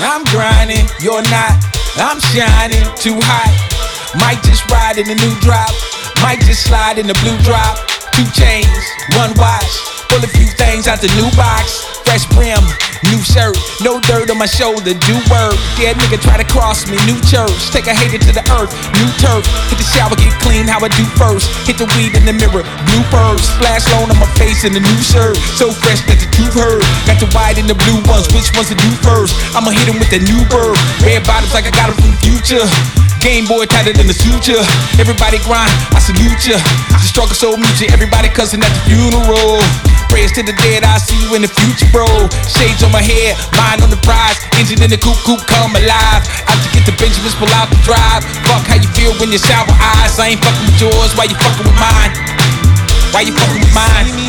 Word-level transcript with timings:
I'm 0.00 0.22
grinding, 0.30 0.86
you're 1.00 1.26
not. 1.30 1.58
I'm 1.98 2.20
shining, 2.30 2.86
too 2.94 3.18
hot. 3.18 3.50
Might 4.22 4.40
just 4.46 4.64
ride 4.70 4.98
in 4.98 5.06
the 5.10 5.18
new 5.18 5.34
drop. 5.42 5.70
Might 6.22 6.40
just 6.46 6.66
slide 6.66 6.98
in 6.98 7.06
the 7.06 7.18
blue 7.20 7.36
drop. 7.42 7.76
Two 8.14 8.26
chains, 8.34 8.82
one 9.18 9.34
watch. 9.34 9.70
Pull 10.08 10.22
a 10.24 10.30
few 10.30 10.46
things 10.58 10.88
out 10.88 11.02
the 11.02 11.10
new 11.18 11.28
box. 11.36 11.84
Fresh 12.08 12.24
brim, 12.32 12.64
new 13.12 13.20
shirt, 13.20 13.52
no 13.84 14.00
dirt 14.00 14.32
on 14.32 14.38
my 14.40 14.48
shoulder. 14.48 14.96
Do 14.96 15.14
work. 15.28 15.58
Dead 15.76 15.92
nigga 16.00 16.16
try 16.16 16.40
to 16.40 16.48
cross 16.48 16.88
me. 16.88 16.96
New 17.04 17.20
church, 17.28 17.52
take 17.68 17.84
a 17.84 17.92
hater 17.92 18.16
to 18.16 18.32
the 18.32 18.40
earth. 18.56 18.72
New 18.96 19.10
turf, 19.20 19.44
hit 19.68 19.76
the 19.76 19.84
shower, 19.84 20.16
get 20.16 20.32
clean. 20.40 20.64
How 20.64 20.80
I 20.80 20.88
do 20.88 21.04
first. 21.20 21.50
Hit 21.68 21.76
the 21.76 21.86
weed 21.98 22.16
in 22.16 22.24
the 22.24 22.32
mirror. 22.32 22.64
Blue 22.88 23.04
birds, 23.12 23.44
splash 23.44 23.84
on 24.00 24.08
my 24.16 24.28
face 24.40 24.64
in 24.64 24.72
the 24.72 24.80
new 24.80 25.00
shirt. 25.04 25.36
So 25.60 25.68
fresh 25.68 26.00
that 26.08 26.16
the 26.16 26.27
Got 26.58 27.22
the 27.22 27.30
white 27.38 27.54
and 27.54 27.70
the 27.70 27.78
blue 27.78 28.02
ones. 28.10 28.26
Which 28.34 28.50
one's 28.58 28.66
to 28.70 28.78
do 28.78 28.90
first? 29.06 29.30
I'ma 29.54 29.70
hit 29.70 29.86
him 29.86 30.02
with 30.02 30.10
the 30.10 30.18
new 30.18 30.42
bird. 30.50 30.74
Red 31.06 31.22
bottoms 31.22 31.54
like 31.54 31.70
I 31.70 31.72
got 31.72 31.94
them 31.94 31.98
from 32.02 32.18
future. 32.18 32.66
Game 33.22 33.46
boy 33.46 33.66
tighter 33.66 33.94
than 33.94 34.10
the 34.10 34.14
suture. 34.14 34.58
Everybody 34.98 35.38
grind, 35.46 35.70
I 35.94 36.02
salute 36.02 36.38
ya. 36.42 36.58
The 36.90 37.06
struggle 37.06 37.34
so 37.38 37.54
mutual, 37.54 37.90
everybody 37.94 38.26
cussing 38.30 38.58
at 38.58 38.70
the 38.74 38.82
funeral. 38.90 39.62
Prayers 40.10 40.34
to 40.34 40.42
the 40.42 40.54
dead, 40.58 40.82
I'll 40.82 40.98
see 40.98 41.18
you 41.22 41.34
in 41.38 41.42
the 41.42 41.50
future, 41.50 41.86
bro. 41.94 42.06
Shades 42.46 42.82
on 42.82 42.90
my 42.90 43.02
head, 43.02 43.38
mind 43.54 43.82
on 43.82 43.90
the 43.90 44.00
prize. 44.02 44.38
Engine 44.58 44.82
in 44.82 44.90
the 44.90 44.98
coop, 44.98 45.18
coop, 45.22 45.38
come 45.46 45.78
alive. 45.78 46.22
Out 46.50 46.58
to 46.58 46.68
get 46.74 46.86
the 46.86 46.94
Benjamins, 46.98 47.38
pull 47.38 47.50
out 47.54 47.70
the 47.70 47.78
drive. 47.86 48.26
Fuck 48.46 48.66
how 48.66 48.78
you 48.78 48.90
feel 48.98 49.14
when 49.22 49.30
you 49.30 49.38
shower 49.38 49.70
eyes. 49.98 50.18
I 50.18 50.34
ain't 50.34 50.42
fucking 50.42 50.74
with 50.74 50.90
yours, 50.90 51.14
why 51.14 51.30
you 51.30 51.38
fucking 51.38 51.66
with 51.66 51.78
mine? 51.78 52.10
Why 53.14 53.26
you 53.26 53.34
fucking 53.34 53.62
with 53.62 53.74
mine? 53.74 54.27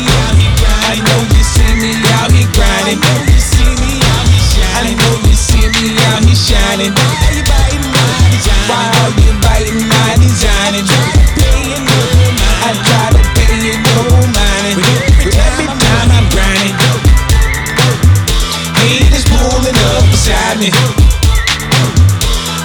Me. 20.58 20.72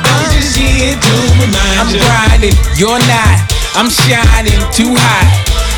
I'm 0.05 0.25
just 0.31 0.57
here 0.57 0.95
to 0.95 1.15
remind 1.37 1.75
I'm 1.77 1.91
grinding, 1.91 2.55
you're 2.79 2.97
not. 3.05 3.37
I'm 3.75 3.91
shining 3.91 4.57
too 4.71 4.95
hot. 4.95 5.27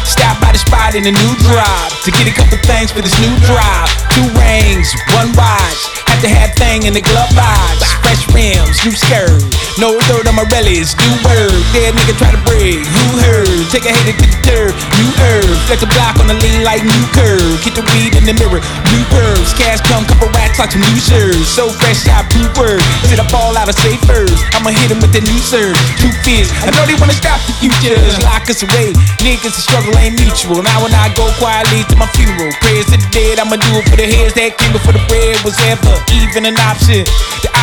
Stop 0.06 0.40
by 0.40 0.54
the 0.54 0.62
spot 0.62 0.96
in 0.96 1.04
a 1.04 1.12
new 1.12 1.34
drop 1.44 1.92
to 2.06 2.12
get 2.12 2.30
a 2.30 2.34
couple 2.34 2.58
things 2.64 2.92
for 2.94 3.02
this 3.02 3.18
new 3.20 3.36
drop. 3.44 3.90
Two 4.14 4.24
rings, 4.40 4.94
one 5.18 5.34
watch. 5.36 5.82
Have 6.08 6.22
to 6.22 6.30
have 6.30 6.56
thing 6.56 6.84
in 6.84 6.94
the 6.94 7.02
glove 7.02 7.34
box. 7.36 7.84
Fresh 8.06 8.24
rims, 8.32 8.78
new 8.86 8.96
skirt. 8.96 9.57
No 9.78 9.94
dirt 10.10 10.26
on 10.26 10.34
my 10.34 10.42
relics, 10.50 10.98
new 10.98 11.14
word. 11.22 11.54
Dead 11.70 11.94
nigga 11.94 12.18
try 12.18 12.34
to 12.34 12.42
break. 12.50 12.82
Who 12.82 13.06
heard? 13.22 13.46
Take 13.70 13.86
a 13.86 13.94
hit 13.94 14.18
to 14.18 14.26
the 14.26 14.40
dirt. 14.42 14.74
New 14.98 15.10
herb. 15.22 15.54
Flex 15.70 15.86
a 15.86 15.90
block 15.94 16.18
on 16.18 16.26
the 16.26 16.34
lean 16.34 16.66
like 16.66 16.82
new 16.82 17.06
curve. 17.14 17.62
Get 17.62 17.78
the 17.78 17.86
weed 17.94 18.18
in 18.18 18.26
the 18.26 18.34
mirror. 18.42 18.58
New 18.58 19.04
curves. 19.14 19.54
Cash 19.54 19.86
come, 19.86 20.02
couple 20.10 20.34
racks 20.34 20.58
like 20.58 20.74
some 20.74 20.82
new 20.82 20.98
shirts. 20.98 21.46
So 21.46 21.70
fresh, 21.70 22.10
I 22.10 22.26
prove 22.34 22.50
word. 22.58 22.82
Said 23.06 23.22
I 23.22 23.28
fall 23.30 23.54
out 23.54 23.70
of 23.70 23.78
safe 23.78 24.02
first. 24.10 24.34
I'ma 24.58 24.74
hit 24.74 24.90
him 24.90 24.98
with 24.98 25.14
the 25.14 25.22
new 25.22 25.38
surge. 25.46 25.78
Two 26.02 26.10
fears. 26.26 26.50
I 26.66 26.74
know 26.74 26.82
they 26.90 26.98
wanna 26.98 27.14
stop 27.14 27.38
the 27.46 27.54
future. 27.62 28.02
Lock 28.26 28.50
us 28.50 28.66
away. 28.66 28.98
Niggas, 29.22 29.54
the 29.54 29.62
struggle 29.62 29.94
ain't 30.02 30.18
mutual. 30.18 30.66
Now 30.66 30.82
when 30.82 30.94
I 30.98 31.14
go 31.14 31.30
quietly 31.38 31.86
to 31.94 31.96
my 32.02 32.10
funeral, 32.18 32.50
prayers 32.66 32.90
to 32.90 32.98
the 32.98 33.10
dead, 33.14 33.38
I'ma 33.38 33.62
do 33.62 33.72
it 33.78 33.86
for 33.86 33.98
the 34.02 34.10
heads 34.10 34.34
that 34.42 34.58
came 34.58 34.74
before 34.74 34.98
the 34.98 35.06
bread 35.06 35.38
was 35.46 35.54
ever 35.70 35.94
even 36.18 36.50
an 36.50 36.58
option. 36.66 37.06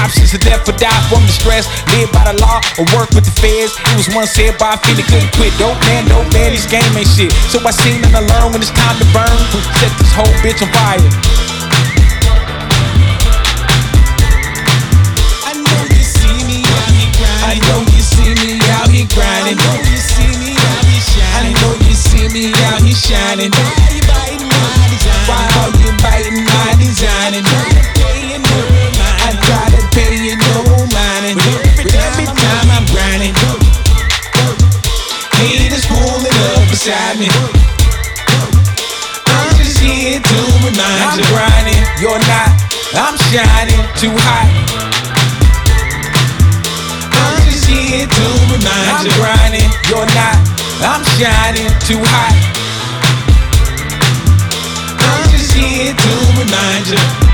Options 0.02 0.34
are 0.34 0.42
death 0.42 0.66
or 0.66 0.76
die 0.76 1.02
from 1.06 1.22
the 1.22 1.34
stress. 1.34 1.70
Live 1.94 2.10
by 2.10 2.26
the 2.32 2.36
law 2.42 2.58
or 2.80 2.84
work 2.96 3.10
with 3.14 3.28
the 3.28 3.34
feds. 3.38 3.76
It 3.78 3.96
was 3.96 4.08
once 4.10 4.34
said 4.34 4.58
by 4.58 4.74
a 4.74 4.78
feeling 4.82 5.06
couldn't 5.06 5.32
quit. 5.36 5.52
Dope 5.60 5.78
man, 5.86 6.08
dope 6.08 6.26
man, 6.34 6.50
this 6.50 6.66
game 6.66 6.82
ain't 6.96 7.06
shit. 7.06 7.30
So 7.52 7.62
I 7.62 7.70
seen 7.70 8.02
and 8.02 8.14
I 8.16 8.22
learned 8.24 8.56
when 8.56 8.60
it's 8.62 8.74
time 8.74 8.96
to 8.98 9.06
burn. 9.14 9.38
Set 9.78 9.92
this 10.00 10.12
whole 10.16 10.34
bitch 10.42 10.62
on 10.64 10.70
fire. 10.74 11.43
Here 39.94 40.20
to 40.20 40.38
remind 40.66 41.14
you. 41.14 41.22
I'm 41.22 41.30
grinding, 41.30 41.82
you're 42.02 42.22
not. 42.26 42.50
I'm 42.98 43.16
shining 43.30 43.82
too 43.94 44.10
hot. 44.26 44.48
I'm 47.14 47.38
just 47.46 47.66
here 47.66 48.06
to 48.06 48.26
remind 48.50 49.06
you. 49.06 49.14
I'm 49.14 49.18
grinding, 49.22 49.70
you're 49.88 50.10
not. 50.18 50.38
I'm 50.82 51.02
shining 51.14 51.70
too 51.86 52.02
hot. 52.02 52.34
I'm 54.98 55.30
just 55.30 55.52
here 55.52 55.94
to 55.94 56.12
remind 56.42 56.86
you. 56.90 57.33